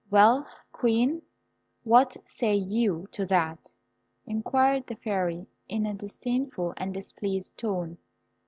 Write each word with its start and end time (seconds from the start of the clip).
"Well, 0.09 0.47
Queen, 0.71 1.21
what 1.83 2.17
say 2.27 2.55
you 2.55 3.07
to 3.11 3.23
that?" 3.27 3.71
inquired 4.25 4.87
the 4.87 4.95
Fairy, 4.95 5.45
in 5.69 5.85
a 5.85 5.93
disdainful 5.93 6.73
and 6.75 6.91
displeased 6.91 7.55
tone. 7.55 7.99